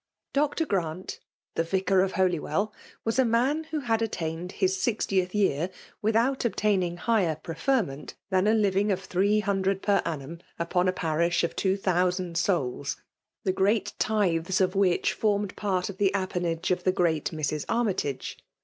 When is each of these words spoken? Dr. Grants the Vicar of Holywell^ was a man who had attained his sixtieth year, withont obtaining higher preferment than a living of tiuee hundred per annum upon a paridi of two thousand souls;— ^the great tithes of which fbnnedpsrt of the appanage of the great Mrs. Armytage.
Dr. 0.33 0.65
Grants 0.65 1.19
the 1.53 1.61
Vicar 1.63 2.01
of 2.01 2.13
Holywell^ 2.13 2.71
was 3.05 3.19
a 3.19 3.23
man 3.23 3.65
who 3.65 3.81
had 3.81 4.01
attained 4.01 4.53
his 4.53 4.81
sixtieth 4.81 5.35
year, 5.35 5.69
withont 6.03 6.43
obtaining 6.43 6.97
higher 6.97 7.35
preferment 7.35 8.15
than 8.31 8.47
a 8.47 8.55
living 8.55 8.91
of 8.91 9.07
tiuee 9.07 9.43
hundred 9.43 9.83
per 9.83 10.01
annum 10.03 10.39
upon 10.57 10.87
a 10.87 10.91
paridi 10.91 11.43
of 11.43 11.55
two 11.55 11.77
thousand 11.77 12.35
souls;— 12.35 12.97
^the 13.45 13.53
great 13.53 13.93
tithes 13.99 14.59
of 14.59 14.73
which 14.73 15.19
fbnnedpsrt 15.19 15.89
of 15.91 15.97
the 15.99 16.11
appanage 16.15 16.71
of 16.71 16.83
the 16.83 16.91
great 16.91 17.25
Mrs. 17.25 17.63
Armytage. 17.69 18.39